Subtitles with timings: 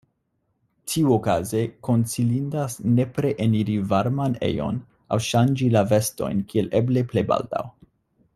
[0.93, 4.81] Tiuokaze konsilindas nepre eniri varman ejon
[5.17, 7.63] aŭ ŝanĝi la vestojn kiel eble plej baldaŭ.